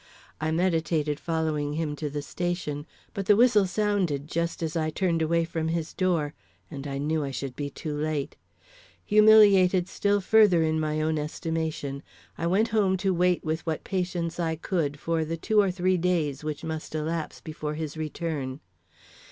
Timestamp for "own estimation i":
11.01-12.47